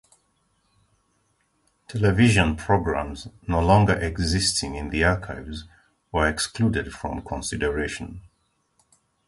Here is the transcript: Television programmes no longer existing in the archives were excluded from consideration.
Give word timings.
Television 1.87 2.55
programmes 2.55 3.27
no 3.47 3.61
longer 3.63 3.93
existing 3.99 4.73
in 4.73 4.89
the 4.89 5.03
archives 5.03 5.65
were 6.11 6.27
excluded 6.27 6.91
from 6.91 7.21
consideration. 7.21 8.19